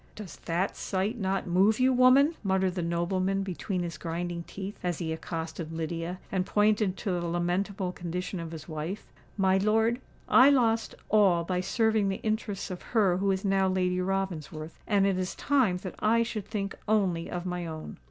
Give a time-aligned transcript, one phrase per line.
[0.15, 4.97] "Does that sight not move you, woman?" muttered the nobleman between his grinding teeth, as
[4.97, 9.05] he accosted Lydia, and pointed to the lamentable condition of his wife.
[9.37, 14.01] "My lord, I lost all by serving the interests of her who is now Lady
[14.01, 17.97] Ravensworth; and it is time that I should think only of my own."